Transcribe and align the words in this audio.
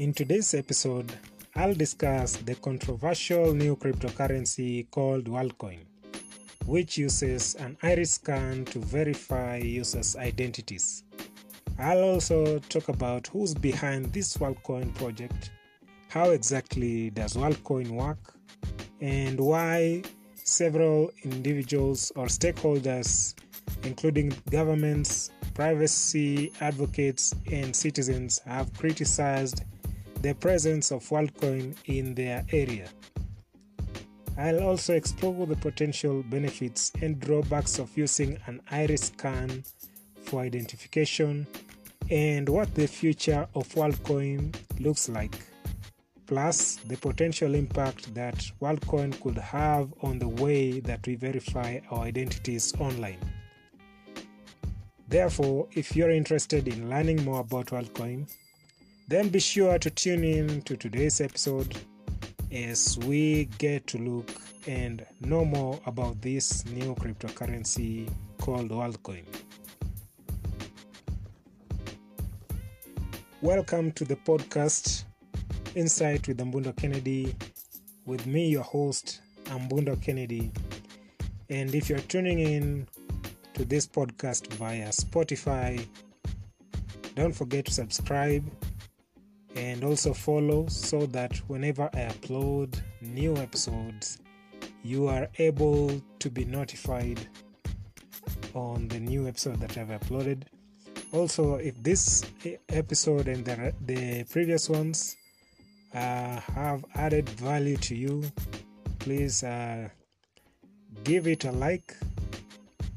In 0.00 0.14
today's 0.14 0.54
episode, 0.54 1.12
I'll 1.54 1.74
discuss 1.74 2.38
the 2.38 2.54
controversial 2.54 3.52
new 3.52 3.76
cryptocurrency 3.76 4.90
called 4.90 5.26
Worldcoin, 5.26 5.80
which 6.64 6.96
uses 6.96 7.54
an 7.56 7.76
iris 7.82 8.12
scan 8.12 8.64
to 8.72 8.78
verify 8.78 9.58
users' 9.58 10.16
identities. 10.16 11.04
I'll 11.78 12.00
also 12.00 12.60
talk 12.60 12.88
about 12.88 13.26
who's 13.26 13.52
behind 13.52 14.06
this 14.14 14.38
Worldcoin 14.38 14.94
project, 14.94 15.50
how 16.08 16.30
exactly 16.30 17.10
does 17.10 17.34
Worldcoin 17.34 17.90
work, 17.90 18.32
and 19.02 19.38
why 19.38 20.00
several 20.32 21.10
individuals 21.24 22.10
or 22.16 22.24
stakeholders, 22.24 23.34
including 23.82 24.32
governments, 24.48 25.30
privacy 25.52 26.52
advocates, 26.62 27.34
and 27.52 27.76
citizens, 27.76 28.38
have 28.46 28.72
criticized 28.78 29.64
the 30.20 30.34
presence 30.34 30.90
of 30.90 31.02
Worldcoin 31.08 31.74
in 31.86 32.14
their 32.14 32.44
area. 32.52 32.88
I'll 34.36 34.62
also 34.62 34.94
explore 34.94 35.46
the 35.46 35.56
potential 35.56 36.22
benefits 36.22 36.92
and 37.00 37.18
drawbacks 37.18 37.78
of 37.78 37.96
using 37.96 38.38
an 38.46 38.60
iris 38.70 39.12
scan 39.16 39.64
for 40.22 40.40
identification 40.40 41.46
and 42.10 42.48
what 42.48 42.74
the 42.74 42.86
future 42.86 43.46
of 43.54 43.68
Worldcoin 43.74 44.54
looks 44.78 45.08
like, 45.08 45.36
plus 46.26 46.76
the 46.86 46.96
potential 46.96 47.54
impact 47.54 48.14
that 48.14 48.50
Worldcoin 48.60 49.20
could 49.22 49.38
have 49.38 49.92
on 50.02 50.18
the 50.18 50.28
way 50.28 50.80
that 50.80 51.06
we 51.06 51.14
verify 51.14 51.78
our 51.90 52.04
identities 52.04 52.74
online. 52.78 53.18
Therefore, 55.08 55.66
if 55.72 55.96
you're 55.96 56.10
interested 56.10 56.68
in 56.68 56.88
learning 56.88 57.24
more 57.24 57.40
about 57.40 57.66
Worldcoin, 57.66 58.30
then 59.10 59.28
be 59.28 59.40
sure 59.40 59.76
to 59.76 59.90
tune 59.90 60.22
in 60.22 60.62
to 60.62 60.76
today's 60.76 61.20
episode 61.20 61.76
as 62.52 62.96
we 62.98 63.46
get 63.58 63.84
to 63.84 63.98
look 63.98 64.30
and 64.68 65.04
know 65.20 65.44
more 65.44 65.80
about 65.86 66.22
this 66.22 66.64
new 66.66 66.94
cryptocurrency 66.94 68.08
called 68.38 68.68
Worldcoin. 68.70 69.24
Welcome 73.40 73.90
to 73.92 74.04
the 74.04 74.14
podcast 74.14 75.02
Insight 75.74 76.28
with 76.28 76.38
Ambundo 76.38 76.76
Kennedy. 76.76 77.34
With 78.06 78.28
me, 78.28 78.48
your 78.48 78.62
host, 78.62 79.22
Ambundo 79.46 80.00
Kennedy. 80.00 80.52
And 81.48 81.74
if 81.74 81.90
you're 81.90 81.98
tuning 81.98 82.38
in 82.38 82.86
to 83.54 83.64
this 83.64 83.88
podcast 83.88 84.46
via 84.52 84.90
Spotify, 84.90 85.84
don't 87.16 87.34
forget 87.34 87.64
to 87.64 87.72
subscribe 87.72 88.48
and 89.60 89.84
also 89.84 90.14
follow 90.14 90.66
so 90.68 91.04
that 91.06 91.36
whenever 91.48 91.90
I 91.92 92.08
upload 92.14 92.80
new 93.02 93.36
episodes, 93.36 94.18
you 94.82 95.06
are 95.06 95.28
able 95.38 96.00
to 96.18 96.30
be 96.30 96.46
notified 96.46 97.20
on 98.54 98.88
the 98.88 98.98
new 98.98 99.28
episode 99.28 99.60
that 99.60 99.76
I've 99.76 99.88
uploaded. 99.88 100.44
Also, 101.12 101.56
if 101.56 101.80
this 101.82 102.24
episode 102.70 103.28
and 103.28 103.44
the, 103.44 103.74
the 103.84 104.24
previous 104.30 104.70
ones 104.70 105.14
uh, 105.92 106.40
have 106.40 106.82
added 106.94 107.28
value 107.28 107.76
to 107.76 107.94
you, 107.94 108.24
please 108.98 109.44
uh, 109.44 109.90
give 111.04 111.26
it 111.26 111.44
a 111.44 111.52
like 111.52 111.94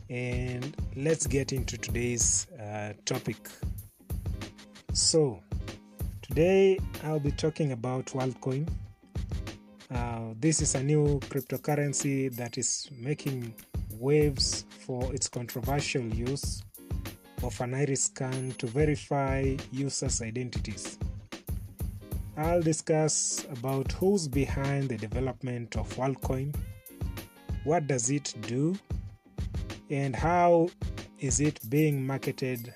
and 0.10 0.78
let's 0.96 1.28
get 1.28 1.52
into 1.52 1.78
today's 1.78 2.48
uh, 2.58 2.94
topic. 3.04 3.50
So, 4.94 5.42
Today 6.24 6.80
I'll 7.04 7.20
be 7.20 7.32
talking 7.32 7.74
about 7.74 8.06
Worldcoin. 8.06 8.66
Uh, 9.94 10.34
this 10.40 10.62
is 10.62 10.74
a 10.74 10.82
new 10.82 11.20
cryptocurrency 11.20 12.34
that 12.38 12.58
is 12.58 12.90
making 12.98 13.54
waves 14.00 14.64
for 14.70 15.14
its 15.14 15.28
controversial 15.28 16.02
use 16.02 16.64
of 17.44 17.60
an 17.60 17.74
iris 17.74 18.06
scan 18.06 18.54
to 18.58 18.68
verify 18.68 19.58
users' 19.74 20.22
identities. 20.22 20.98
I'll 22.38 22.62
discuss 22.62 23.46
about 23.52 23.92
who's 23.92 24.30
behind 24.30 24.88
the 24.88 24.98
development 24.98 25.76
of 25.76 25.94
Worldcoin, 25.98 26.56
what 27.66 27.86
does 27.86 28.10
it 28.10 28.34
do, 28.48 28.78
and 29.90 30.16
how 30.16 30.70
is 31.20 31.42
it 31.42 31.60
being 31.70 32.08
marketed 32.08 32.74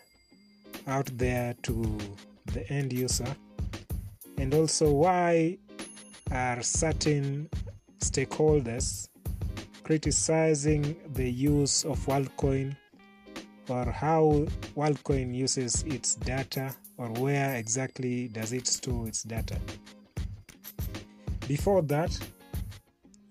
out 0.85 1.09
there 1.17 1.55
to 1.63 1.97
the 2.53 2.69
end 2.71 2.93
user 2.93 3.35
and 4.37 4.53
also 4.53 4.91
why 4.91 5.57
are 6.31 6.61
certain 6.61 7.49
stakeholders 7.99 9.07
criticizing 9.83 10.95
the 11.13 11.29
use 11.29 11.85
of 11.85 11.97
Worldcoin 12.05 12.75
or 13.69 13.85
how 13.91 14.45
Worldcoin 14.75 15.33
uses 15.33 15.83
its 15.83 16.15
data 16.15 16.73
or 16.97 17.07
where 17.11 17.55
exactly 17.55 18.27
does 18.27 18.53
it 18.53 18.67
store 18.67 19.07
its 19.07 19.23
data. 19.23 19.57
Before 21.47 21.81
that, 21.83 22.17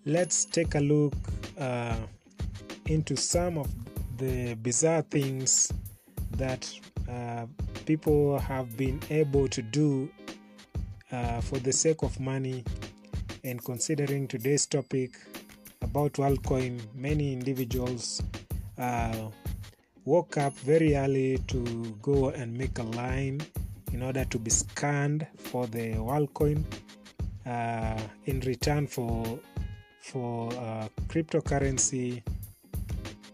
let's 0.04 0.44
take 0.46 0.74
a 0.74 0.80
look 0.80 1.14
uh, 1.58 1.96
into 2.86 3.16
some 3.16 3.58
of 3.58 3.68
the 4.16 4.54
bizarre 4.54 5.02
things 5.02 5.72
that 6.32 6.70
uh, 7.10 7.46
people 7.86 8.36
have 8.40 8.76
been 8.76 9.00
able 9.10 9.46
to 9.46 9.62
do 9.62 10.10
uh, 11.12 11.40
for 11.40 11.58
the 11.60 11.72
sake 11.72 12.02
of 12.02 12.18
money 12.18 12.64
and 13.44 13.64
considering 13.64 14.26
today's 14.26 14.66
topic 14.66 15.12
about 15.82 16.14
Worldcoin, 16.14 16.80
many 16.96 17.32
individuals 17.32 18.20
uh, 18.76 19.28
woke 20.04 20.36
up 20.36 20.52
very 20.58 20.96
early 20.96 21.38
to 21.46 21.96
go 22.02 22.30
and 22.30 22.52
make 22.52 22.78
a 22.78 22.82
line 22.82 23.40
in 23.92 24.02
order 24.02 24.24
to 24.24 24.38
be 24.38 24.50
scanned 24.50 25.24
for 25.38 25.68
the 25.68 25.92
Worldcoin 25.94 26.64
uh, 27.46 28.02
in 28.24 28.40
return 28.40 28.88
for 28.88 29.38
for 30.00 30.52
uh, 30.54 30.88
cryptocurrency 31.08 32.22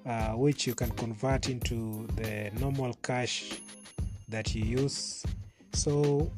uh, 0.05 0.31
which 0.31 0.67
you 0.67 0.75
can 0.75 0.91
convert 0.91 1.49
into 1.49 2.07
the 2.17 2.51
normal 2.59 2.93
cash 3.03 3.61
that 4.33 4.55
you 4.55 4.65
use. 4.65 5.25
So 5.75 6.31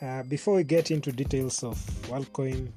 uh, 0.00 0.22
before 0.24 0.54
we 0.54 0.64
get 0.64 0.90
into 0.90 1.12
details 1.12 1.62
of 1.62 1.76
Worldcoin, 2.08 2.72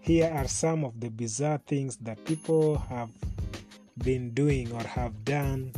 here 0.00 0.30
are 0.34 0.48
some 0.48 0.84
of 0.84 1.00
the 1.00 1.08
bizarre 1.08 1.60
things 1.66 1.96
that 1.98 2.22
people 2.24 2.78
have 2.78 3.10
been 4.04 4.30
doing 4.30 4.70
or 4.72 4.82
have 4.82 5.24
done 5.24 5.72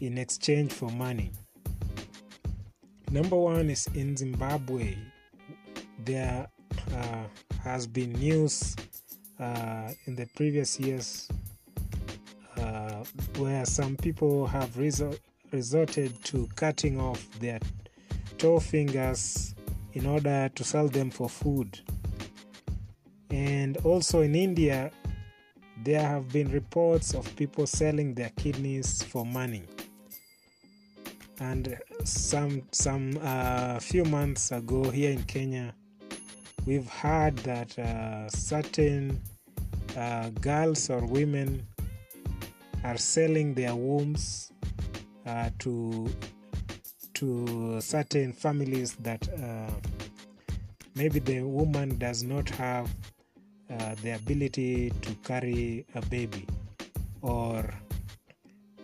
in 0.00 0.18
exchange 0.18 0.72
for 0.72 0.90
money. 0.90 1.30
Number 3.10 3.36
one 3.36 3.70
is 3.70 3.86
in 3.94 4.16
Zimbabwe. 4.16 4.96
There 6.04 6.46
uh, 6.94 7.24
has 7.62 7.86
been 7.86 8.12
news 8.12 8.76
uh, 9.38 9.92
in 10.06 10.16
the 10.16 10.26
previous 10.34 10.78
years 10.80 11.28
uh, 12.56 13.04
where 13.38 13.64
some 13.64 13.96
people 13.96 14.46
have 14.46 14.70
resor- 14.70 15.18
resorted 15.52 16.22
to 16.24 16.48
cutting 16.56 17.00
off 17.00 17.28
their 17.40 17.58
toe 18.38 18.60
fingers 18.60 19.54
in 19.92 20.06
order 20.06 20.50
to 20.54 20.64
sell 20.64 20.88
them 20.88 21.10
for 21.10 21.28
food. 21.28 21.80
And 23.30 23.76
also 23.78 24.20
in 24.20 24.34
India, 24.34 24.90
there 25.84 26.02
have 26.02 26.28
been 26.28 26.50
reports 26.50 27.14
of 27.14 27.34
people 27.36 27.66
selling 27.66 28.14
their 28.14 28.30
kidneys 28.30 29.02
for 29.02 29.24
money. 29.24 29.64
And 31.38 31.78
some 32.04 32.62
some 32.72 33.18
uh, 33.22 33.78
few 33.78 34.04
months 34.04 34.52
ago 34.52 34.90
here 34.90 35.10
in 35.10 35.22
Kenya, 35.24 35.74
we've 36.64 36.88
heard 36.88 37.36
that 37.38 37.78
uh, 37.78 38.28
certain 38.30 39.20
uh, 39.96 40.30
girls 40.40 40.88
or 40.88 41.04
women 41.04 41.66
are 42.84 42.96
selling 42.96 43.54
their 43.54 43.74
wombs 43.74 44.52
uh, 45.26 45.50
to 45.58 46.08
to 47.14 47.80
certain 47.80 48.32
families 48.32 48.94
that 48.96 49.26
uh, 49.42 49.70
maybe 50.94 51.18
the 51.18 51.40
woman 51.40 51.96
does 51.98 52.22
not 52.22 52.48
have 52.50 52.90
uh, 53.70 53.94
the 54.02 54.10
ability 54.10 54.90
to 55.00 55.14
carry 55.24 55.84
a 55.94 56.00
baby 56.06 56.46
or 57.22 57.64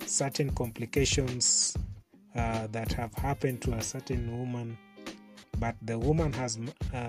certain 0.06 0.50
complications 0.54 1.76
uh, 2.34 2.66
that 2.68 2.90
have 2.92 3.12
happened 3.14 3.60
to 3.60 3.72
a 3.74 3.82
certain 3.82 4.38
woman 4.38 4.76
but 5.58 5.76
the 5.82 5.96
woman 5.96 6.32
has, 6.32 6.58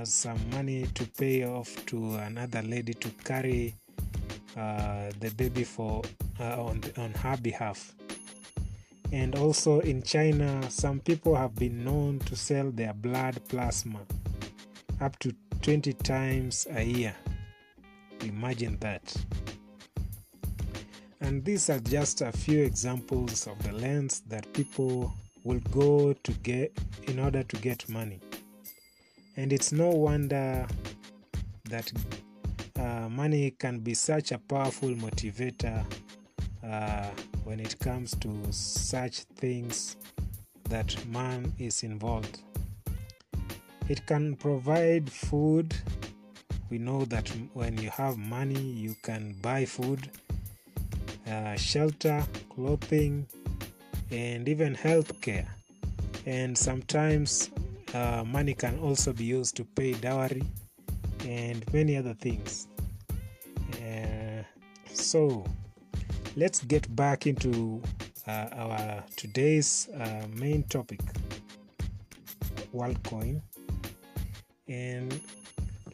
some 0.04 0.38
money 0.52 0.86
to 0.94 1.06
pay 1.18 1.44
off 1.44 1.84
to 1.88 2.16
another 2.18 2.62
lady 2.62 2.94
to 2.94 3.10
carry 3.24 3.74
uh, 4.56 5.10
the 5.20 5.32
baby 5.38 5.64
for 5.64 6.04
uh, 6.40 6.62
on, 6.62 6.82
on 6.98 7.12
her 7.14 7.36
behalf 7.38 7.96
And 9.14 9.36
also 9.36 9.80
in 9.82 10.02
China, 10.02 10.60
some 10.72 11.00
people 11.00 11.36
have 11.36 11.54
been 11.54 11.86
known 11.86 12.18
to 12.22 12.36
sell 12.36 12.72
their 12.72 12.94
blood 12.94 13.40
plasma 13.48 14.00
up 15.00 15.20
to 15.20 15.36
20 15.62 15.94
times 15.94 16.66
a 16.72 16.84
year. 16.84 17.16
Imagine 18.22 18.76
that. 18.80 19.16
And 21.22 21.46
these 21.46 21.70
are 21.70 21.78
just 21.80 22.22
a 22.22 22.32
few 22.32 22.64
examples 22.64 23.46
of 23.46 23.62
the 23.62 23.74
lengths 23.74 24.22
that 24.30 24.52
people 24.52 25.14
will 25.44 25.62
go 25.70 26.14
to 26.14 26.32
get 26.42 26.76
in 27.04 27.20
order 27.20 27.44
to 27.44 27.56
get 27.58 27.88
money. 27.88 28.20
And 29.38 29.54
it's 29.54 29.72
no 29.72 29.90
wonder 29.90 30.66
that 31.70 31.92
uh, 32.80 33.10
money 33.10 33.52
can 33.52 33.78
be 33.78 33.94
such 33.94 34.32
a 34.32 34.40
powerful 34.40 34.90
motivator 34.90 35.86
uh, 36.68 37.12
when 37.44 37.60
it 37.60 37.78
comes 37.80 38.16
to 38.18 38.32
such 38.52 39.20
things 39.36 39.98
that 40.70 40.96
man 41.08 41.54
is 41.60 41.84
involved. 41.84 42.42
It 43.90 44.06
can 44.08 44.36
provide 44.36 45.12
food. 45.12 45.76
We 46.70 46.78
know 46.78 47.06
that 47.06 47.30
when 47.54 47.78
you 47.78 47.90
have 47.90 48.18
money, 48.18 48.60
you 48.60 48.96
can 49.04 49.36
buy 49.42 49.66
food, 49.66 50.10
uh, 51.28 51.56
shelter, 51.56 52.24
clothing, 52.50 53.28
and 54.10 54.48
even 54.48 54.74
health 54.74 55.20
care. 55.22 55.48
And 56.26 56.58
sometimes 56.58 57.52
uh, 57.94 58.24
money 58.26 58.54
can 58.54 58.80
also 58.80 59.14
be 59.14 59.26
used 59.26 59.56
to 59.58 59.66
pay 59.66 59.94
dowry 59.94 60.44
and 61.26 61.64
many 61.74 61.98
other 61.98 62.14
things. 62.14 62.68
Uh, 63.74 64.44
so 64.94 65.46
let's 66.36 66.64
get 66.64 66.96
back 66.96 67.28
into 67.28 67.80
uh, 68.28 68.48
our 68.54 69.04
today's 69.16 69.88
uh, 70.00 70.26
main 70.34 70.64
topic 70.64 71.00
WorldCoin 72.74 73.40
and 74.68 75.22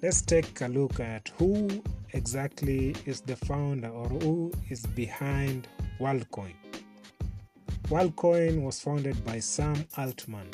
let's 0.01 0.21
take 0.21 0.61
a 0.61 0.67
look 0.67 1.01
at 1.01 1.29
who 1.37 1.67
exactly 2.13 2.95
is 3.05 3.19
the 3.21 3.35
founder 3.35 3.89
or 3.89 4.07
who 4.07 4.51
is 4.69 4.85
behind 4.85 5.67
WorldCoin. 5.99 6.53
WorldCoin 7.89 8.61
was 8.61 8.79
founded 8.79 9.25
by 9.25 9.39
Sam 9.39 9.85
Altman, 9.97 10.49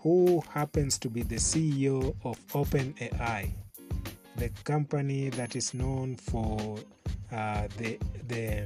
who 0.00 0.40
happens 0.50 0.96
to 0.98 1.10
be 1.10 1.22
the 1.22 1.36
CEO 1.36 2.14
of 2.24 2.38
OpenAI, 2.48 3.50
the 4.36 4.48
company 4.62 5.30
that 5.30 5.56
is 5.56 5.74
known 5.74 6.14
for 6.14 6.78
uh, 7.32 7.68
the 7.78 7.98
the 8.28 8.64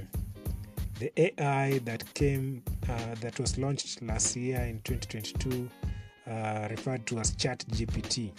the 0.99 1.12
AI 1.17 1.79
that 1.85 2.12
came 2.15 2.62
uh, 2.89 3.15
that 3.21 3.39
was 3.41 3.57
launched 3.57 4.03
last 4.03 4.37
year 4.37 4.61
in 4.61 4.81
2022, 4.83 5.69
uh, 6.29 6.69
referred 6.71 7.07
to 7.07 7.19
as 7.19 7.33
ChatGPT. 7.37 8.33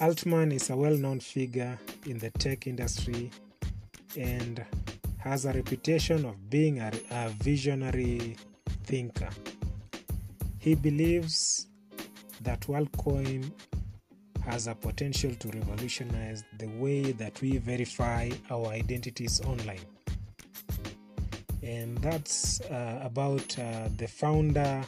Altman 0.00 0.50
is 0.50 0.70
a 0.70 0.76
well-known 0.76 1.20
figure 1.20 1.78
in 2.06 2.18
the 2.18 2.30
tech 2.30 2.66
industry 2.66 3.30
and 4.16 4.64
has 5.18 5.44
a 5.44 5.52
reputation 5.52 6.24
of 6.24 6.50
being 6.50 6.80
a, 6.80 6.90
a 7.10 7.28
visionary 7.28 8.36
thinker. 8.84 9.28
He 10.58 10.74
believes 10.74 11.66
that 12.42 12.60
WorldCoin 12.62 13.50
has 14.44 14.66
a 14.66 14.74
potential 14.74 15.34
to 15.34 15.48
revolutionize 15.48 16.44
the 16.58 16.66
way 16.78 17.12
that 17.12 17.40
we 17.40 17.58
verify 17.58 18.30
our 18.50 18.66
identities 18.68 19.40
online. 19.42 19.80
And 21.62 21.96
that's 21.98 22.60
uh, 22.62 23.00
about 23.02 23.58
uh, 23.58 23.88
the 23.96 24.06
founder 24.06 24.82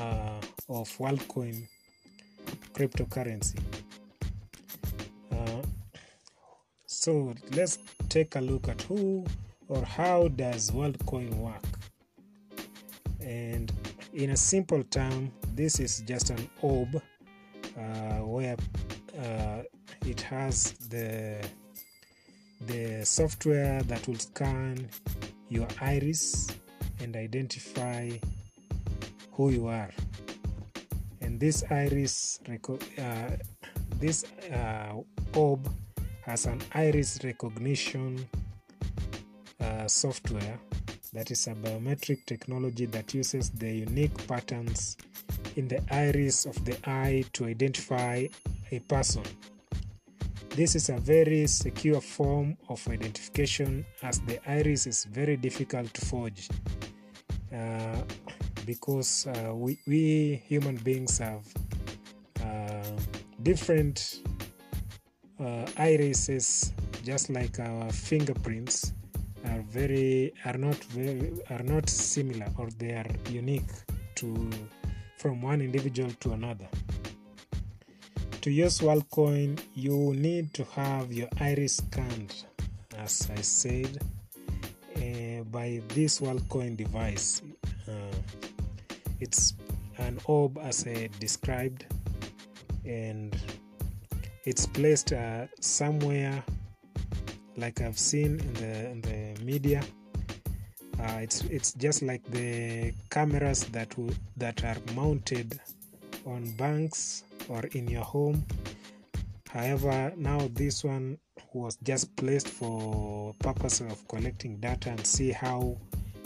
uh, 0.00 0.40
of 0.68 0.88
WorldCoin 0.96 1.68
cryptocurrency. 2.72 3.58
Uh, 5.30 5.62
so 6.86 7.34
let's 7.54 7.78
take 8.08 8.36
a 8.36 8.40
look 8.40 8.68
at 8.68 8.80
who 8.82 9.26
or 9.68 9.84
how 9.84 10.28
does 10.28 10.70
WorldCoin 10.70 11.34
work. 11.34 11.64
And 13.20 13.70
in 14.14 14.30
a 14.30 14.36
simple 14.36 14.82
term, 14.84 15.30
this 15.54 15.80
is 15.80 16.02
just 16.06 16.30
an 16.30 16.48
orb 16.62 17.02
uh, 17.78 18.26
where 18.26 18.56
uh, 19.18 19.62
it 20.06 20.20
has 20.20 20.72
the 20.90 21.38
the 22.62 23.04
software 23.04 23.82
that 23.84 24.06
will 24.08 24.18
scan 24.18 24.88
your 25.48 25.68
iris 25.80 26.48
and 27.00 27.14
identify 27.14 28.10
who 29.32 29.50
you 29.50 29.68
are. 29.68 29.90
And 31.20 31.38
this 31.38 31.62
iris 31.70 32.40
uh, 32.48 33.30
this 34.00 34.24
uh, 34.52 34.94
orb 35.34 35.68
has 36.22 36.46
an 36.46 36.60
iris 36.72 37.20
recognition 37.22 38.28
uh, 39.60 39.86
software 39.86 40.58
that 41.12 41.30
is 41.30 41.46
a 41.46 41.54
biometric 41.54 42.24
technology 42.26 42.86
that 42.86 43.14
uses 43.14 43.50
the 43.50 43.72
unique 43.72 44.26
patterns 44.26 44.96
in 45.56 45.68
the 45.68 45.82
iris 45.90 46.46
of 46.46 46.64
the 46.64 46.76
eye 46.88 47.24
to 47.32 47.46
identify 47.46 48.26
a 48.70 48.78
person. 48.80 49.22
This 50.50 50.74
is 50.74 50.88
a 50.88 50.98
very 50.98 51.46
secure 51.46 52.00
form 52.00 52.56
of 52.68 52.86
identification 52.88 53.86
as 54.02 54.20
the 54.20 54.40
iris 54.50 54.86
is 54.86 55.04
very 55.04 55.36
difficult 55.36 55.92
to 55.94 56.06
forge 56.06 56.48
uh, 57.54 58.02
because 58.66 59.26
uh, 59.26 59.54
we, 59.54 59.78
we, 59.86 60.42
human 60.46 60.76
beings 60.76 61.18
have 61.18 61.46
uh, 62.44 62.82
different 63.42 64.22
uh, 65.40 65.64
irises 65.76 66.72
just 67.04 67.30
like 67.30 67.58
our 67.60 67.90
fingerprints 67.90 68.92
are 69.46 69.62
very 69.62 70.32
are 70.44 70.58
not 70.58 70.76
very 70.92 71.32
are 71.50 71.62
not 71.62 71.88
similar 71.88 72.48
or 72.58 72.68
they 72.78 72.92
are 72.92 73.06
unique 73.30 73.70
to 74.14 74.50
from 75.18 75.42
one 75.42 75.60
individual 75.60 76.10
to 76.20 76.32
another. 76.32 76.68
To 78.42 78.50
use 78.50 78.78
WorldCoin, 78.78 79.60
you 79.74 80.14
need 80.14 80.54
to 80.54 80.64
have 80.64 81.12
your 81.12 81.28
iris 81.40 81.78
scanned, 81.78 82.44
as 82.96 83.28
I 83.36 83.40
said, 83.42 83.98
uh, 84.96 85.42
by 85.50 85.82
this 85.88 86.20
WorldCoin 86.20 86.76
device. 86.76 87.42
Uh, 87.88 87.92
it's 89.20 89.54
an 89.98 90.20
orb, 90.26 90.56
as 90.58 90.86
I 90.86 91.10
described, 91.18 91.84
and 92.84 93.36
it's 94.44 94.66
placed 94.66 95.12
uh, 95.12 95.46
somewhere, 95.60 96.44
like 97.56 97.80
I've 97.80 97.98
seen 97.98 98.38
in 98.38 98.54
the 98.54 98.90
in 98.90 99.00
the 99.00 99.44
media 99.44 99.82
uh, 101.00 101.18
it's 101.20 101.42
it's 101.44 101.72
just 101.74 102.02
like 102.02 102.24
the 102.30 102.92
cameras 103.10 103.64
that 103.66 103.90
w- 103.90 104.14
that 104.36 104.64
are 104.64 104.76
mounted 104.94 105.60
on 106.26 106.50
banks 106.52 107.24
or 107.48 107.62
in 107.72 107.88
your 107.88 108.04
home. 108.04 108.44
However, 109.50 110.12
now 110.16 110.48
this 110.52 110.84
one 110.84 111.18
was 111.52 111.76
just 111.82 112.14
placed 112.16 112.48
for 112.48 113.34
purpose 113.38 113.80
of 113.80 114.06
collecting 114.08 114.58
data 114.58 114.90
and 114.90 115.06
see 115.06 115.30
how 115.30 115.76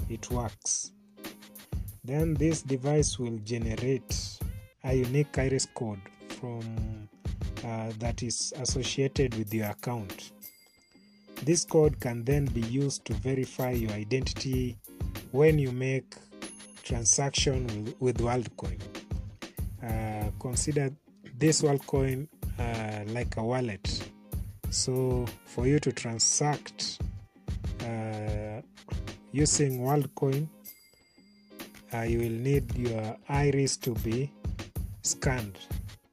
it 0.08 0.30
works. 0.30 0.92
Then 2.04 2.34
this 2.34 2.62
device 2.62 3.18
will 3.18 3.38
generate 3.44 4.38
a 4.84 4.94
unique 4.94 5.38
iris 5.38 5.68
code 5.74 6.00
from 6.28 7.08
uh, 7.64 7.92
that 7.98 8.22
is 8.22 8.52
associated 8.58 9.36
with 9.36 9.54
your 9.54 9.66
account. 9.70 10.32
This 11.44 11.64
code 11.64 11.98
can 11.98 12.24
then 12.24 12.44
be 12.44 12.60
used 12.60 13.04
to 13.06 13.14
verify 13.14 13.72
your 13.72 13.90
identity 13.90 14.76
when 15.32 15.58
you 15.58 15.72
make 15.72 16.14
transaction 16.84 17.92
with, 17.98 18.18
WorldCoin. 18.18 18.80
Uh, 19.82 20.30
consider 20.38 20.90
this 21.38 21.62
WorldCoin 21.62 22.28
uh, 22.60 23.00
like 23.08 23.36
a 23.38 23.42
wallet. 23.42 24.08
So 24.70 25.26
for 25.46 25.66
you 25.66 25.80
to 25.80 25.90
transact 25.90 27.00
uh, 27.80 28.62
using 29.32 29.80
WorldCoin, 29.80 30.46
uh, 31.92 32.02
you 32.02 32.18
will 32.18 32.28
need 32.30 32.72
your 32.76 33.16
iris 33.28 33.76
to 33.78 33.90
be 33.94 34.30
scanned 35.02 35.58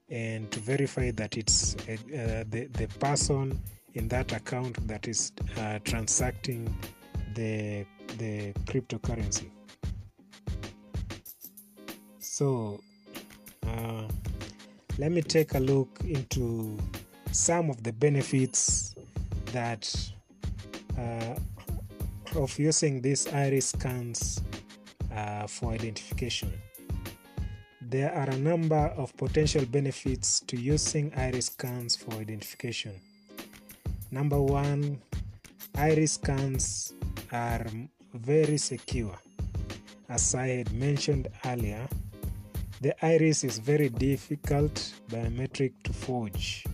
and 0.10 0.50
to 0.50 0.60
verify 0.60 1.12
that 1.12 1.38
it's 1.38 1.76
uh, 1.88 2.44
the, 2.50 2.68
the 2.74 2.88
person 3.00 3.60
in 3.94 4.08
that 4.08 4.32
account 4.32 4.88
that 4.88 5.08
is 5.08 5.32
uh, 5.58 5.80
transacting 5.84 6.74
the 7.36 7.86
the 8.18 8.54
cryptocurrency 8.66 9.50
so 12.20 12.80
uh, 13.68 14.04
let 14.98 15.12
me 15.12 15.22
take 15.22 15.54
a 15.54 15.60
look 15.60 16.00
into 16.04 16.78
some 17.32 17.70
of 17.70 17.84
the 17.84 17.94
benefits 17.94 18.96
that 19.52 19.94
uh, 20.98 21.36
of 22.36 22.58
using 22.60 23.02
these 23.02 23.28
iris 23.34 23.68
scans 23.68 24.42
uh, 25.16 25.48
for 25.48 25.72
identification. 25.72 26.52
There 27.82 28.14
are 28.14 28.30
a 28.30 28.38
number 28.38 28.94
of 28.98 29.16
potential 29.18 29.66
benefits 29.66 30.42
to 30.42 30.58
using 30.58 31.12
iris 31.16 31.48
scans 31.48 31.96
for 31.96 32.14
identification. 32.16 32.94
Number 34.12 34.42
one, 34.42 35.02
iris 35.76 36.14
scans 36.14 36.94
are 37.32 37.66
very 38.14 38.58
secure. 38.58 39.18
As 40.10 40.34
I 40.34 40.48
had 40.48 40.74
mentioned 40.74 41.28
earlier, 41.46 41.88
the 42.82 42.94
iris 43.06 43.44
is 43.44 43.60
very 43.60 43.90
difficult 43.90 44.94
biometric 45.10 45.74
to 45.84 45.94
forge. 45.94 46.66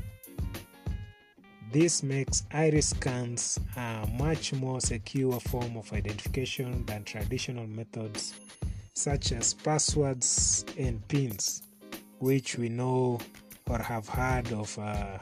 This 1.72 2.04
makes 2.04 2.44
iris 2.54 2.89
scans 2.89 3.60
a 3.75 4.08
much 4.18 4.54
more 4.54 4.80
secure 4.80 5.39
form 5.42 5.75
of 5.75 5.92
identification 5.92 6.86
than 6.86 7.04
traditional 7.04 7.68
methods 7.68 8.34
such 8.94 9.34
as 9.34 9.54
passwords 9.54 10.63
and 10.77 11.06
pins, 11.10 11.63
which 12.20 12.58
we 12.58 12.70
know 12.70 13.20
or 13.70 13.80
have 13.80 14.08
heard 14.08 14.54
of 14.54 14.80
uh, 14.80 15.18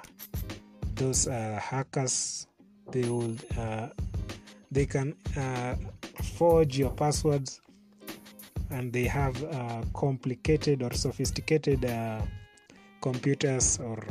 those 0.95 1.27
uh, 1.27 1.59
hackers. 1.61 2.47
They 2.91 3.07
will 3.09 3.35
uh, 3.57 3.89
they 4.71 4.85
can 4.85 5.15
uh, 5.37 5.75
forge 6.37 6.77
your 6.77 6.91
passwords 6.91 7.61
and 8.69 8.91
they 8.91 9.05
have 9.05 9.37
complicated 9.93 10.81
or 10.81 10.91
sophisticated 10.93 11.85
computers 13.01 13.79
or 13.79 14.03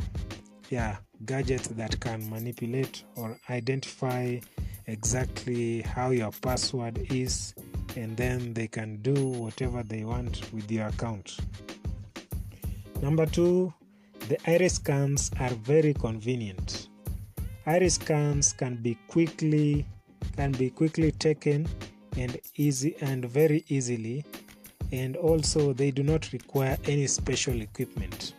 yeah 0.69 0.97
gadgets 1.25 1.67
that 1.69 1.99
can 1.99 2.29
manipulate 2.29 3.03
or 3.15 3.37
identify 3.49 4.37
exactly 4.87 5.81
how 5.81 6.09
your 6.09 6.31
password 6.41 6.97
is 7.11 7.53
and 7.95 8.17
then 8.17 8.53
they 8.53 8.67
can 8.67 8.97
do 9.01 9.13
whatever 9.13 9.83
they 9.83 10.03
want 10.03 10.41
with 10.53 10.69
your 10.71 10.87
account 10.87 11.37
number 13.01 13.25
two 13.25 13.73
the 14.27 14.37
iris 14.49 14.75
scans 14.75 15.31
are 15.39 15.53
very 15.63 15.93
convenient 15.93 16.89
iris 17.65 17.95
scans 17.95 18.53
can 18.53 18.75
be 18.75 18.97
quickly 19.07 19.85
can 20.35 20.51
be 20.53 20.69
quickly 20.69 21.11
taken 21.11 21.67
and 22.17 22.39
easy 22.57 22.95
and 23.01 23.25
very 23.25 23.63
easily 23.69 24.23
and 24.93 25.17
also 25.17 25.73
they 25.73 25.89
do 25.89 26.03
not 26.03 26.31
require 26.33 26.77
any 26.85 27.07
special 27.07 27.59
equipment. 27.61 28.35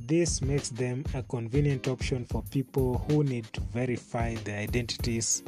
This 0.00 0.40
makes 0.40 0.68
them 0.68 1.04
a 1.12 1.24
convenient 1.24 1.88
option 1.88 2.24
for 2.24 2.44
people 2.52 3.04
who 3.08 3.24
need 3.24 3.52
to 3.54 3.60
verify 3.72 4.36
their 4.36 4.60
identities 4.60 5.42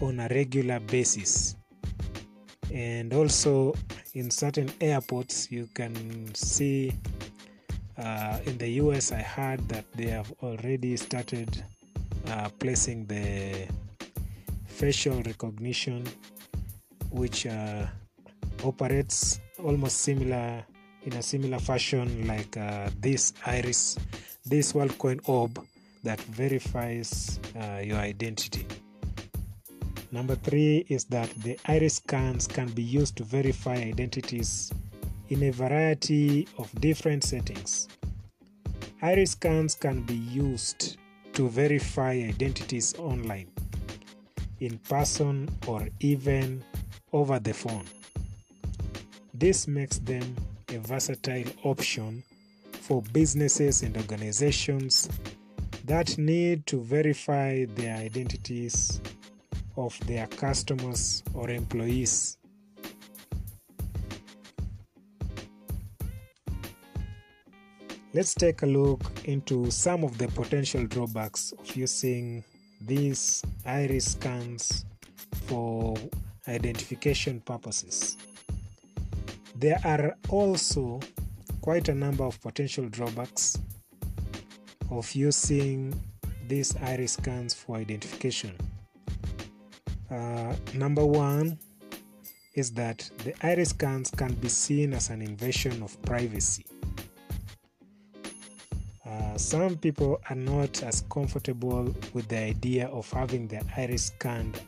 on 0.00 0.20
a 0.20 0.28
regular 0.28 0.78
basis. 0.78 1.56
And 2.72 3.12
also, 3.12 3.74
in 4.14 4.30
certain 4.30 4.70
airports, 4.80 5.50
you 5.50 5.68
can 5.74 6.32
see 6.32 6.92
uh, 7.98 8.38
in 8.46 8.58
the 8.58 8.68
US, 8.82 9.12
I 9.12 9.22
heard 9.22 9.66
that 9.68 9.84
they 9.94 10.06
have 10.06 10.32
already 10.42 10.96
started 10.96 11.62
uh, 12.28 12.48
placing 12.58 13.06
the 13.06 13.66
facial 14.66 15.22
recognition, 15.22 16.06
which 17.10 17.46
uh, 17.46 17.86
operates 18.64 19.40
almost 19.64 20.02
similar 20.02 20.64
in 21.04 21.12
a 21.14 21.22
similar 21.22 21.58
fashion 21.58 22.26
like 22.26 22.56
uh, 22.56 22.90
this 23.00 23.32
iris 23.46 23.96
this 24.44 24.72
worldcoin 24.72 25.20
orb 25.28 25.64
that 26.02 26.20
verifies 26.20 27.40
uh, 27.58 27.80
your 27.82 27.98
identity. 27.98 28.66
Number 30.12 30.36
three 30.36 30.84
is 30.88 31.04
that 31.06 31.30
the 31.42 31.58
iris 31.66 31.94
scans 31.94 32.46
can 32.46 32.68
be 32.68 32.82
used 32.82 33.16
to 33.16 33.24
verify 33.24 33.74
identities 33.74 34.70
in 35.28 35.42
a 35.44 35.50
variety 35.50 36.46
of 36.58 36.72
different 36.80 37.24
settings 37.24 37.88
iris 39.02 39.32
scans 39.32 39.74
can 39.74 40.02
be 40.02 40.14
used 40.14 40.96
to 41.32 41.48
verify 41.48 42.12
identities 42.12 42.94
online 42.98 43.48
in 44.60 44.78
person 44.88 45.48
or 45.66 45.86
even 46.00 46.62
over 47.12 47.38
the 47.38 47.52
phone 47.52 47.84
this 49.34 49.68
makes 49.68 49.98
them 49.98 50.34
a 50.68 50.78
versatile 50.78 51.50
option 51.64 52.22
for 52.72 53.02
businesses 53.12 53.82
and 53.82 53.96
organizations 53.96 55.08
that 55.84 56.18
need 56.18 56.66
to 56.66 56.80
verify 56.82 57.64
the 57.76 57.88
identities 57.88 59.00
of 59.76 59.98
their 60.06 60.26
customers 60.26 61.22
or 61.34 61.50
employees. 61.50 62.38
Let's 68.16 68.32
take 68.32 68.62
a 68.62 68.66
look 68.66 69.02
into 69.26 69.70
some 69.70 70.02
of 70.02 70.16
the 70.16 70.28
potential 70.28 70.86
drawbacks 70.86 71.52
of 71.52 71.76
using 71.76 72.42
these 72.80 73.42
iris 73.66 74.12
scans 74.12 74.86
for 75.44 75.98
identification 76.48 77.40
purposes. 77.40 78.16
There 79.54 79.78
are 79.84 80.16
also 80.30 80.98
quite 81.60 81.90
a 81.90 81.94
number 81.94 82.24
of 82.24 82.40
potential 82.40 82.88
drawbacks 82.88 83.58
of 84.90 85.14
using 85.14 85.92
these 86.48 86.74
iris 86.76 87.12
scans 87.12 87.52
for 87.52 87.76
identification. 87.76 88.56
Uh, 90.10 90.56
number 90.72 91.04
one 91.04 91.58
is 92.54 92.72
that 92.72 93.10
the 93.24 93.34
iris 93.46 93.68
scans 93.68 94.10
can 94.10 94.32
be 94.36 94.48
seen 94.48 94.94
as 94.94 95.10
an 95.10 95.20
invasion 95.20 95.82
of 95.82 96.00
privacy. 96.00 96.64
Uh, 99.36 99.38
some 99.38 99.76
people 99.76 100.18
are 100.30 100.34
not 100.34 100.82
as 100.82 101.02
comfortable 101.10 101.94
with 102.14 102.26
the 102.28 102.38
idea 102.38 102.86
of 102.88 103.10
having 103.10 103.46
their 103.46 103.60
iris 103.76 104.06
scanned 104.06 104.58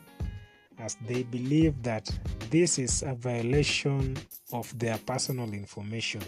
as 0.77 0.95
they 1.07 1.23
believe 1.23 1.81
that 1.81 2.07
this 2.51 2.77
is 2.77 3.01
a 3.01 3.15
violation 3.15 4.15
of 4.53 4.77
their 4.77 4.99
personal 5.07 5.51
information. 5.53 6.21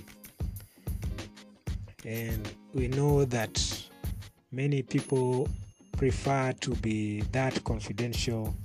And 2.04 2.52
we 2.74 2.88
know 2.88 3.26
that 3.26 3.62
many 4.52 4.82
people 4.82 5.48
prefer 5.96 6.52
to 6.62 6.72
be 6.78 7.22
that 7.34 7.64
confidential, 7.64 8.56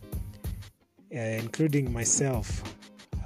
uh, 1.14 1.18
including 1.18 1.92
myself. 1.92 2.62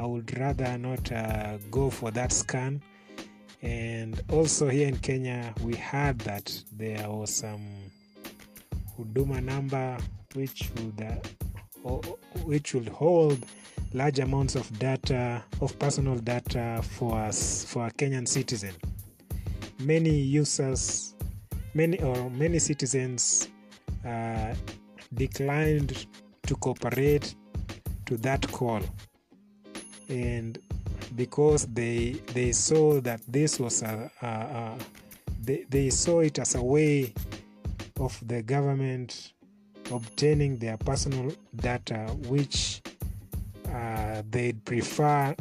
I 0.01 0.05
would 0.05 0.37
rather 0.37 0.77
not 0.79 1.13
uh, 1.13 1.59
go 1.71 1.91
for 1.91 2.11
that 2.11 2.33
scan. 2.33 2.83
And 3.63 4.21
also 4.31 4.69
here 4.69 4.89
in 4.89 4.97
Kenya, 4.99 5.55
we 5.63 5.77
heard 5.77 6.19
that 6.21 6.63
there 6.73 7.09
was 7.11 7.35
some 7.35 7.67
Huduma 8.99 9.43
number 9.43 9.99
which 10.35 10.71
would 10.77 11.03
uh, 11.03 11.97
which 12.45 12.75
will 12.75 12.91
hold 12.93 13.45
large 13.93 14.19
amounts 14.19 14.55
of 14.55 14.79
data 14.79 15.43
of 15.61 15.79
personal 15.79 16.17
data 16.17 16.81
for 16.83 17.19
us 17.19 17.65
for 17.65 17.87
a 17.87 17.91
Kenyan 17.91 18.27
citizen. 18.27 18.75
Many 19.81 20.11
users, 20.11 21.15
many 21.75 22.01
or 22.01 22.31
many 22.31 22.59
citizens 22.59 23.49
uh, 24.07 24.55
declined 25.15 26.07
to 26.47 26.55
cooperate 26.57 27.35
to 28.07 28.17
that 28.19 28.51
call, 28.53 28.81
and 30.09 30.59
because 31.17 31.67
they 31.67 32.13
they 32.35 32.53
saw 32.53 33.01
that 33.01 33.21
this 33.29 33.59
was 33.59 33.83
a, 33.83 34.11
a, 34.23 34.27
a 34.27 34.79
they, 35.43 35.65
they 35.69 35.91
saw 35.91 36.21
it 36.21 36.39
as 36.39 36.55
a 36.55 36.63
way 36.63 37.13
of 37.99 38.19
the 38.27 38.43
government 38.43 39.33
obtaining 39.93 40.57
their 40.59 40.77
personal 40.77 41.33
data, 41.57 42.07
which 42.29 42.83
uh, 43.73 44.23
they'd 44.31 44.65
prefer 44.65 45.35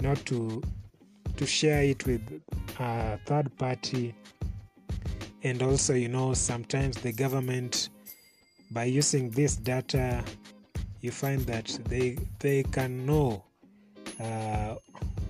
not 0.00 0.24
to 0.26 0.62
to 1.36 1.46
share 1.46 1.82
it 1.82 2.04
with 2.06 2.42
a 2.78 3.18
third 3.26 3.56
party. 3.58 4.14
And 5.44 5.62
also, 5.62 5.94
you 5.94 6.08
know, 6.08 6.34
sometimes 6.34 6.96
the 6.98 7.12
government, 7.12 7.90
by 8.72 8.84
using 8.84 9.30
this 9.30 9.54
data, 9.54 10.24
you 11.00 11.12
find 11.12 11.40
that 11.42 11.66
they 11.84 12.18
they 12.40 12.64
can 12.64 13.06
know 13.06 13.44
uh, 14.20 14.74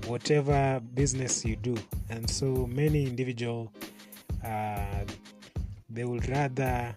whatever 0.06 0.80
business 0.94 1.44
you 1.44 1.56
do, 1.56 1.76
and 2.10 2.28
so 2.28 2.66
many 2.66 3.04
individual 3.04 3.72
uh, 4.44 5.04
they 5.90 6.04
would 6.04 6.28
rather 6.28 6.94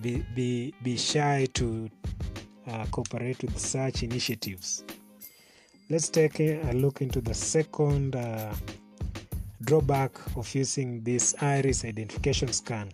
be, 0.00 0.24
be, 0.34 0.74
be 0.82 0.96
shy 0.96 1.46
to 1.54 1.88
uh, 2.66 2.84
cooperate 2.90 3.40
with 3.42 3.58
such 3.58 4.02
initiatives. 4.02 4.84
Let's 5.88 6.08
take 6.08 6.40
a 6.40 6.72
look 6.72 7.02
into 7.02 7.20
the 7.20 7.34
second 7.34 8.16
uh, 8.16 8.54
drawback 9.62 10.18
of 10.36 10.52
using 10.54 11.02
this 11.02 11.34
iris 11.40 11.84
identification 11.84 12.52
scan. 12.52 12.90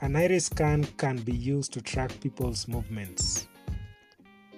An 0.00 0.16
iris 0.16 0.46
scan 0.46 0.84
can 0.96 1.16
be 1.18 1.32
used 1.32 1.72
to 1.72 1.80
track 1.80 2.12
people's 2.20 2.68
movements. 2.68 3.48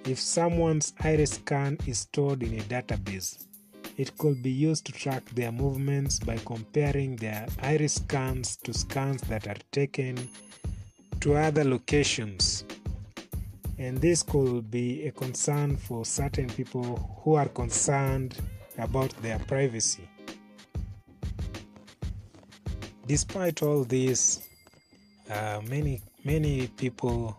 If 0.07 0.21
someone's 0.21 0.93
iris 1.03 1.31
scan 1.31 1.77
is 1.85 1.99
stored 1.99 2.41
in 2.41 2.57
a 2.57 2.63
database, 2.63 3.43
it 3.97 4.17
could 4.17 4.41
be 4.41 4.49
used 4.49 4.85
to 4.85 4.93
track 4.93 5.25
their 5.31 5.51
movements 5.51 6.17
by 6.17 6.37
comparing 6.45 7.17
their 7.17 7.45
iris 7.61 7.95
scans 7.95 8.55
to 8.63 8.73
scans 8.73 9.21
that 9.23 9.47
are 9.47 9.57
taken 9.73 10.29
to 11.19 11.35
other 11.35 11.65
locations. 11.65 12.63
And 13.77 13.97
this 13.97 14.23
could 14.23 14.71
be 14.71 15.05
a 15.07 15.11
concern 15.11 15.75
for 15.75 16.05
certain 16.05 16.47
people 16.47 17.19
who 17.23 17.35
are 17.35 17.49
concerned 17.49 18.37
about 18.77 19.09
their 19.21 19.39
privacy. 19.39 20.07
Despite 23.05 23.61
all 23.61 23.83
this, 23.83 24.47
uh, 25.29 25.59
many 25.67 26.01
many 26.23 26.67
people 26.67 27.37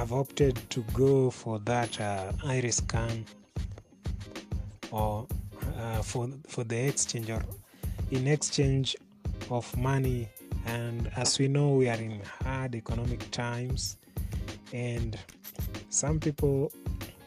have 0.00 0.12
opted 0.14 0.56
to 0.70 0.80
go 0.94 1.28
for 1.28 1.58
that 1.58 2.00
uh, 2.00 2.32
iris 2.46 2.76
scan 2.76 3.22
or 4.90 5.26
uh, 5.78 6.00
for 6.00 6.26
for 6.48 6.64
the 6.64 6.88
exchange 6.88 7.28
or 7.28 7.42
in 8.10 8.26
exchange 8.26 8.96
of 9.50 9.76
money. 9.76 10.26
And 10.64 11.10
as 11.16 11.38
we 11.38 11.48
know 11.48 11.68
we 11.74 11.90
are 11.90 12.00
in 12.00 12.22
hard 12.42 12.74
economic 12.74 13.30
times 13.30 13.98
and 14.72 15.18
some 15.90 16.18
people 16.18 16.72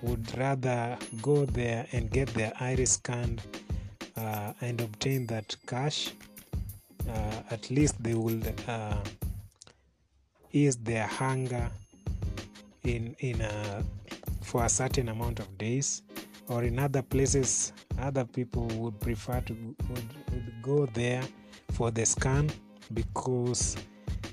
would 0.02 0.36
rather 0.36 0.98
go 1.22 1.46
there 1.46 1.86
and 1.92 2.10
get 2.10 2.28
their 2.30 2.54
iris 2.60 2.94
scanned 2.94 3.44
uh, 4.18 4.54
and 4.62 4.82
obtain 4.82 5.28
that 5.28 5.56
cash. 5.68 6.12
Uh, 7.08 7.36
at 7.52 7.70
least 7.70 8.02
they 8.02 8.16
will 8.16 8.42
uh, 8.68 8.98
ease 10.52 10.78
their 10.78 11.06
hunger 11.06 11.70
in 12.84 13.16
in 13.20 13.42
a, 13.42 13.84
for 14.42 14.66
a 14.66 14.70
certain 14.70 15.10
amount 15.10 15.40
of 15.40 15.58
days 15.58 16.04
or 16.48 16.64
in 16.64 16.80
other 16.80 17.02
places 17.02 17.74
other 18.00 18.26
people 18.26 18.68
would 18.78 19.00
prefer 19.00 19.40
to 19.42 19.54
would, 19.90 20.10
would 20.32 20.54
go 20.62 20.86
there 20.88 21.24
for 21.72 21.92
the 21.92 22.06
scan 22.06 22.50
because 22.94 23.78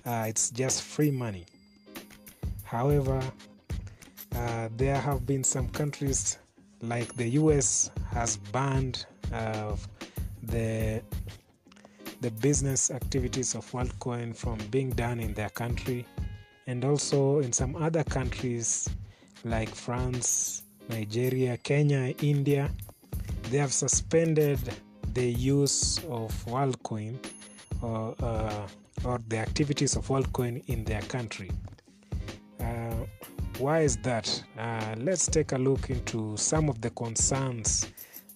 uh, 0.07 0.25
it's 0.27 0.51
just 0.51 0.83
free 0.83 1.11
money. 1.11 1.47
However 2.65 3.23
uh, 4.35 4.69
there 4.77 4.97
have 4.97 5.27
been 5.27 5.45
some 5.45 5.69
countries 5.69 6.39
like 6.83 7.15
the 7.15 7.27
us 7.29 7.91
has 8.11 8.37
banned 8.37 9.07
uh, 9.33 9.77
the 10.43 11.03
the 12.21 12.31
business 12.33 12.91
activities 12.91 13.55
of 13.55 13.71
WorldCoin 13.71 14.37
from 14.37 14.59
being 14.71 14.91
done 14.91 15.21
in 15.21 15.33
their 15.33 15.49
country, 15.49 16.05
and 16.71 16.85
also 16.85 17.41
in 17.41 17.53
some 17.53 17.75
other 17.75 18.05
countries 18.05 18.89
like 19.45 19.75
France, 19.75 20.63
Nigeria, 20.89 21.57
Kenya, 21.57 22.15
India, 22.23 22.71
they 23.51 23.59
have 23.59 23.73
suspended 23.73 24.61
the 25.15 25.29
use 25.33 25.99
of 26.05 26.31
WorldCoin 26.47 27.17
or, 27.83 28.15
uh, 28.23 28.69
or 29.05 29.19
the 29.27 29.39
activities 29.39 29.97
of 29.97 30.07
WorldCoin 30.07 30.63
in 30.69 30.85
their 30.85 31.03
country. 31.03 31.51
Uh, 32.61 32.95
why 33.59 33.81
is 33.81 33.97
that? 33.99 34.41
Uh, 34.57 34.95
let's 34.99 35.27
take 35.27 35.51
a 35.51 35.59
look 35.59 35.91
into 35.91 36.37
some 36.37 36.69
of 36.69 36.81
the 36.81 36.91
concerns 36.91 37.91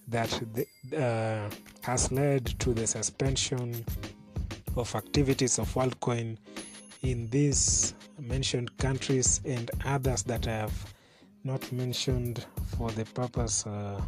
that 0.09 0.29
the, 0.55 0.67
uh, 0.99 1.49
has 1.83 2.11
led 2.11 2.47
to 2.59 2.75
the 2.75 2.87
suspension 2.87 3.85
of 4.77 4.93
activities 4.97 5.61
of 5.61 5.73
WorldCoin 5.73 6.37
in 7.03 7.29
these 7.29 7.95
mentioned 8.25 8.77
countries 8.79 9.41
and 9.45 9.71
others 9.85 10.23
that 10.25 10.47
I 10.49 10.53
have 10.53 10.95
not 11.45 11.71
mentioned 11.73 12.45
for 12.77 12.91
the 12.93 13.05
purpose 13.05 13.67
uh, 13.67 14.01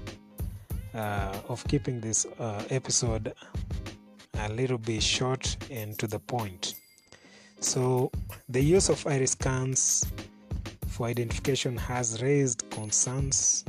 uh, 0.94 1.38
of 1.48 1.66
keeping 1.68 2.00
this 2.00 2.26
uh, 2.38 2.64
episode 2.70 3.34
a 4.38 4.52
little 4.52 4.78
bit 4.78 5.02
short 5.02 5.56
and 5.70 5.98
to 5.98 6.06
the 6.06 6.18
point. 6.18 6.74
So, 7.60 8.10
the 8.48 8.60
use 8.60 8.88
of 8.88 9.06
iris 9.06 9.32
scans 9.32 10.06
for 10.88 11.06
identification 11.06 11.76
has 11.76 12.22
raised 12.22 12.68
concerns 12.70 13.64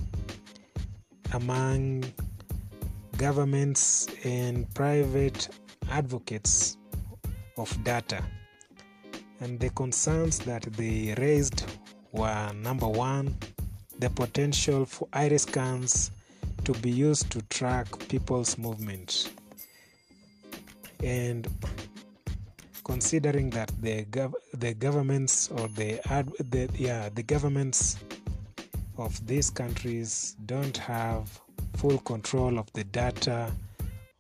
among 1.34 2.06
governments 3.18 4.08
and 4.24 4.74
private 4.74 5.50
advocates 5.90 6.78
of 7.58 7.84
data. 7.84 8.24
And 9.40 9.60
the 9.60 9.70
concerns 9.70 10.40
that 10.40 10.64
they 10.64 11.14
raised 11.18 11.64
were 12.12 12.52
number 12.54 12.88
one, 12.88 13.36
the 14.00 14.10
potential 14.10 14.86
for 14.86 15.08
iris 15.14 15.44
scans 15.44 16.12
to 16.64 16.74
be 16.74 16.90
used 16.90 17.32
to 17.32 17.42
track 17.44 17.88
people's 18.10 18.58
movement. 18.58 19.32
And 21.04 21.48
considering 22.84 23.50
that 23.52 23.72
the 23.82 24.06
gov- 24.06 24.34
the 24.54 24.74
governments 24.74 25.50
or 25.52 25.68
the, 25.70 26.00
ad- 26.12 26.32
the 26.52 26.70
yeah 26.76 27.10
the 27.14 27.22
governments 27.24 27.98
of 28.98 29.12
these 29.28 29.50
countries 29.50 30.36
don't 30.46 30.78
have 30.78 31.40
full 31.76 32.00
control 32.00 32.58
of 32.58 32.72
the 32.74 32.84
data 32.86 33.52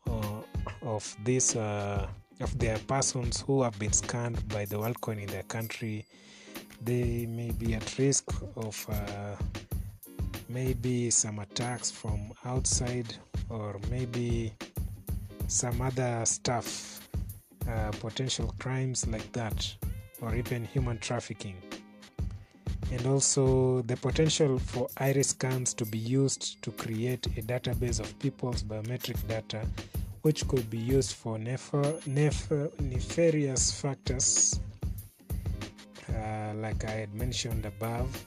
uh, 0.09 0.41
of 0.83 1.15
these 1.23 1.55
uh, 1.55 2.07
of 2.39 2.57
their 2.59 2.77
persons 2.79 3.41
who 3.41 3.63
have 3.63 3.77
been 3.79 3.93
scanned 3.93 4.47
by 4.49 4.65
the 4.65 4.75
WorldCoin 4.75 5.21
in 5.21 5.27
their 5.27 5.43
country, 5.43 6.05
they 6.81 7.25
may 7.25 7.51
be 7.51 7.73
at 7.73 7.97
risk 7.97 8.31
of 8.55 8.85
uh, 8.89 9.35
maybe 10.49 11.09
some 11.09 11.39
attacks 11.39 11.89
from 11.91 12.31
outside 12.45 13.15
or 13.49 13.79
maybe 13.89 14.53
some 15.47 15.81
other 15.81 16.21
stuff, 16.25 17.07
uh, 17.69 17.91
potential 17.99 18.53
crimes 18.59 19.07
like 19.07 19.31
that, 19.31 19.73
or 20.21 20.35
even 20.35 20.65
human 20.65 20.97
trafficking. 20.99 21.55
And 22.91 23.05
also 23.05 23.81
the 23.81 23.97
potential 23.97 24.59
for 24.59 24.87
iris 24.97 25.29
scans 25.29 25.73
to 25.73 25.85
be 25.85 25.97
used 25.97 26.61
to 26.61 26.71
create 26.71 27.25
a 27.37 27.41
database 27.41 27.99
of 27.99 28.17
people's 28.19 28.63
biometric 28.63 29.25
data 29.27 29.65
which 30.21 30.47
could 30.47 30.69
be 30.69 30.77
used 30.77 31.13
for 31.13 31.37
nefer, 31.37 31.99
nefer, 32.05 32.69
nefarious 32.79 33.71
factors 33.71 34.59
uh, 36.09 36.53
like 36.55 36.85
i 36.85 36.91
had 36.91 37.13
mentioned 37.13 37.65
above. 37.65 38.25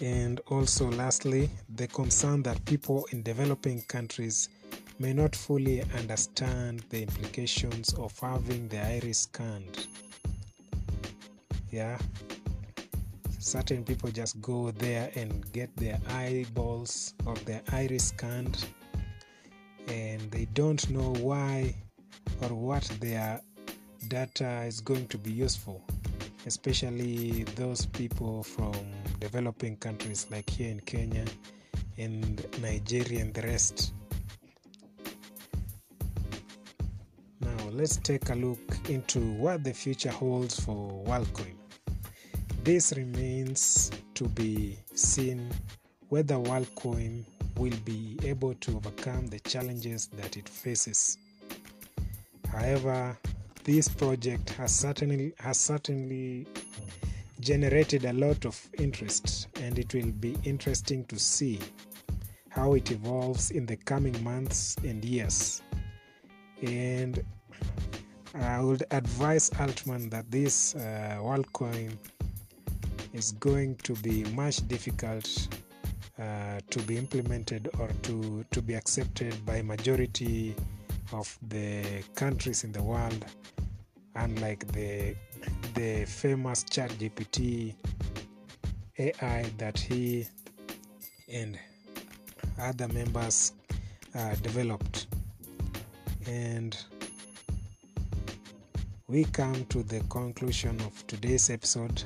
And 0.00 0.40
also 0.48 0.90
lastly 0.90 1.48
the 1.76 1.86
concern 1.86 2.42
that 2.42 2.64
people 2.64 3.06
in 3.12 3.22
developing 3.22 3.82
countries 3.82 4.48
may 4.98 5.12
not 5.12 5.36
fully 5.36 5.82
understand 5.96 6.84
the 6.90 7.02
implications 7.02 7.94
of 7.94 8.18
having 8.18 8.68
the 8.68 8.84
iris 8.84 9.18
scanned 9.20 9.86
yeah. 11.72 11.96
Certain 13.38 13.82
people 13.82 14.10
just 14.10 14.40
go 14.40 14.70
there 14.72 15.10
and 15.16 15.50
get 15.52 15.74
their 15.76 15.98
eyeballs 16.10 17.14
or 17.26 17.34
their 17.46 17.62
iris 17.72 18.08
scanned 18.08 18.66
and 19.88 20.20
they 20.30 20.46
don't 20.52 20.88
know 20.90 21.12
why 21.20 21.74
or 22.42 22.48
what 22.48 22.82
their 23.00 23.40
data 24.08 24.62
is 24.62 24.80
going 24.80 25.06
to 25.08 25.18
be 25.18 25.30
useful 25.30 25.82
especially 26.46 27.44
those 27.56 27.86
people 27.86 28.42
from 28.42 28.74
developing 29.20 29.76
countries 29.76 30.26
like 30.30 30.48
here 30.50 30.70
in 30.70 30.80
Kenya 30.80 31.24
and 31.98 32.44
Nigeria 32.60 33.20
and 33.20 33.32
the 33.32 33.42
rest. 33.42 33.92
Now 37.40 37.68
let's 37.70 37.96
take 37.96 38.28
a 38.30 38.34
look 38.34 38.58
into 38.88 39.20
what 39.20 39.62
the 39.62 39.72
future 39.72 40.10
holds 40.10 40.58
for 40.58 41.04
WorldCoin. 41.04 41.54
This 42.64 42.92
remains 42.96 43.90
to 44.14 44.24
be 44.28 44.78
seen 44.94 45.48
whether 46.08 46.34
WorldCoin 46.36 47.24
will 47.56 47.76
be 47.84 48.18
able 48.24 48.54
to 48.54 48.76
overcome 48.76 49.26
the 49.26 49.40
challenges 49.40 50.08
that 50.08 50.36
it 50.36 50.48
faces. 50.48 51.18
However, 52.50 53.16
this 53.64 53.88
project 53.88 54.50
has 54.50 54.74
certainly 54.74 55.32
has 55.38 55.58
certainly 55.58 56.46
generated 57.40 58.04
a 58.04 58.12
lot 58.12 58.44
of 58.44 58.68
interest 58.78 59.48
and 59.60 59.78
it 59.78 59.94
will 59.94 60.12
be 60.12 60.36
interesting 60.44 61.04
to 61.06 61.18
see 61.18 61.58
how 62.48 62.74
it 62.74 62.90
evolves 62.90 63.50
in 63.50 63.66
the 63.66 63.76
coming 63.76 64.22
months 64.22 64.76
and 64.84 65.04
years. 65.04 65.62
And 66.62 67.24
I 68.34 68.60
would 68.60 68.84
advise 68.90 69.50
Altman 69.58 70.08
that 70.10 70.30
this 70.30 70.74
uh, 70.74 71.18
WorldCoin 71.20 71.96
is 73.12 73.32
going 73.32 73.76
to 73.76 73.94
be 73.96 74.24
much 74.34 74.66
difficult 74.68 75.48
uh, 76.18 76.60
to 76.70 76.78
be 76.80 76.96
implemented 76.96 77.68
or 77.78 77.88
to, 78.02 78.44
to 78.50 78.62
be 78.62 78.74
accepted 78.74 79.34
by 79.46 79.62
majority 79.62 80.54
of 81.12 81.38
the 81.48 82.02
countries 82.14 82.64
in 82.64 82.72
the 82.72 82.82
world 82.82 83.24
unlike 84.16 84.66
the 84.72 85.14
the 85.74 86.04
famous 86.04 86.64
chat 86.64 86.90
gpt 86.92 87.74
AI 88.98 89.50
that 89.56 89.78
he 89.78 90.26
and 91.32 91.58
other 92.60 92.88
members 92.88 93.52
uh, 94.14 94.34
developed. 94.36 95.06
And 96.26 96.76
we 99.08 99.24
come 99.24 99.64
to 99.66 99.82
the 99.82 100.00
conclusion 100.10 100.78
of 100.82 101.06
today's 101.06 101.50
episode. 101.50 102.02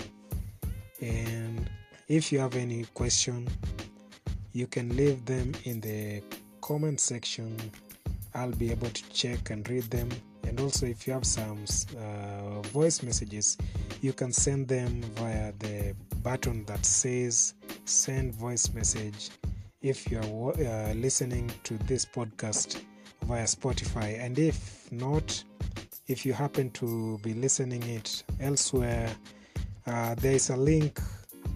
And 1.00 1.68
if 2.08 2.32
you 2.32 2.38
have 2.38 2.56
any 2.56 2.84
question, 2.94 3.48
you 4.56 4.66
can 4.66 4.96
leave 4.96 5.22
them 5.26 5.52
in 5.64 5.82
the 5.82 6.22
comment 6.62 6.98
section. 6.98 7.54
I'll 8.34 8.52
be 8.52 8.70
able 8.70 8.88
to 8.88 9.10
check 9.10 9.50
and 9.50 9.68
read 9.68 9.84
them. 9.84 10.08
And 10.44 10.58
also, 10.60 10.86
if 10.86 11.06
you 11.06 11.12
have 11.12 11.26
some 11.26 11.62
uh, 11.98 12.62
voice 12.68 13.02
messages, 13.02 13.58
you 14.00 14.14
can 14.14 14.32
send 14.32 14.66
them 14.66 15.02
via 15.16 15.52
the 15.58 15.94
button 16.22 16.64
that 16.64 16.86
says 16.86 17.52
send 17.84 18.34
voice 18.34 18.72
message 18.72 19.28
if 19.82 20.10
you 20.10 20.18
are 20.20 20.52
uh, 20.52 20.94
listening 20.94 21.52
to 21.64 21.76
this 21.84 22.06
podcast 22.06 22.80
via 23.24 23.44
Spotify. 23.44 24.18
And 24.18 24.38
if 24.38 24.90
not, 24.90 25.44
if 26.06 26.24
you 26.24 26.32
happen 26.32 26.70
to 26.70 27.18
be 27.18 27.34
listening 27.34 27.82
it 27.82 28.22
elsewhere, 28.40 29.14
uh, 29.86 30.14
there 30.14 30.32
is 30.32 30.48
a 30.48 30.56
link 30.56 30.98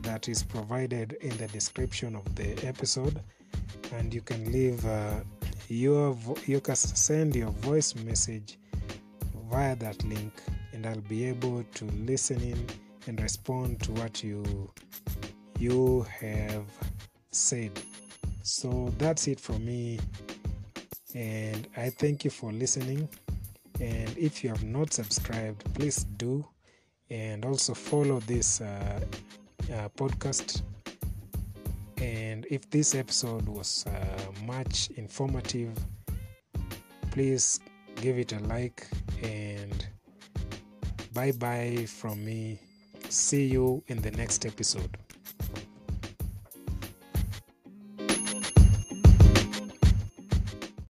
that 0.02 0.28
is 0.28 0.42
provided 0.42 1.14
in 1.20 1.36
the 1.36 1.46
description 1.48 2.16
of 2.16 2.34
the 2.34 2.66
episode, 2.66 3.20
and 3.92 4.12
you 4.12 4.20
can 4.20 4.50
leave 4.52 4.84
uh, 4.86 5.20
your 5.68 6.12
vo- 6.12 6.36
you 6.46 6.60
can 6.60 6.76
send 6.76 7.36
your 7.36 7.50
voice 7.50 7.94
message 7.94 8.58
via 9.50 9.76
that 9.76 10.02
link, 10.04 10.32
and 10.72 10.86
I'll 10.86 11.00
be 11.02 11.24
able 11.24 11.64
to 11.74 11.84
listen 11.86 12.40
in 12.40 12.66
and 13.06 13.20
respond 13.20 13.82
to 13.82 13.92
what 13.92 14.22
you 14.22 14.70
you 15.58 16.06
have 16.20 16.66
said. 17.30 17.72
So 18.42 18.92
that's 18.98 19.28
it 19.28 19.38
from 19.38 19.64
me, 19.64 20.00
and 21.14 21.68
I 21.76 21.90
thank 21.90 22.24
you 22.24 22.30
for 22.30 22.52
listening. 22.52 23.08
And 23.80 24.16
if 24.18 24.44
you 24.44 24.50
have 24.50 24.64
not 24.64 24.92
subscribed, 24.92 25.64
please 25.74 26.04
do, 26.04 26.44
and 27.08 27.44
also 27.44 27.72
follow 27.74 28.20
this 28.20 28.60
uh, 28.60 29.00
uh, 29.72 29.88
podcast. 29.96 30.62
And 31.98 32.46
if 32.50 32.68
this 32.70 32.94
episode 32.94 33.46
was 33.48 33.84
uh, 33.86 34.44
much 34.44 34.90
informative, 34.96 35.72
please 37.10 37.60
give 37.96 38.18
it 38.18 38.32
a 38.32 38.38
like 38.40 38.86
and 39.22 39.86
bye 41.12 41.32
bye 41.32 41.86
from 41.86 42.24
me. 42.24 42.58
See 43.08 43.46
you 43.46 43.82
in 43.88 44.00
the 44.00 44.10
next 44.12 44.46
episode. 44.46 44.96